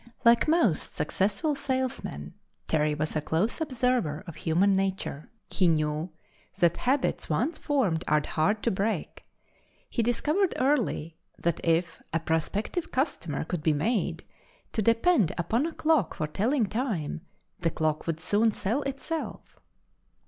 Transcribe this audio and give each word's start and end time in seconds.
Like 0.25 0.47
most 0.47 0.95
successful 0.95 1.53
salesmen, 1.55 2.33
Terry 2.67 2.95
was 2.95 3.15
a 3.15 3.21
close 3.21 3.61
observer 3.61 4.23
of 4.25 4.35
human 4.35 4.75
nature; 4.75 5.29
he 5.47 5.67
knew 5.67 6.09
that 6.57 6.77
habits 6.77 7.29
once 7.29 7.59
formed 7.59 8.03
are 8.07 8.23
hard 8.25 8.63
to 8.63 8.71
break. 8.71 9.25
He 9.91 10.01
discovered 10.01 10.55
early 10.59 11.17
that 11.37 11.63
if 11.63 12.01
a 12.11 12.19
prospective 12.19 12.91
customer 12.91 13.43
could 13.43 13.61
be 13.61 13.73
made 13.73 14.23
to 14.73 14.81
depend 14.81 15.35
upon 15.37 15.67
a 15.67 15.71
clock 15.71 16.15
for 16.15 16.25
telling 16.25 16.65
time, 16.65 17.21
the 17.59 17.69
clock 17.69 18.07
would 18.07 18.19
soon 18.19 18.49
sell 18.49 18.81
itself. 18.81 19.59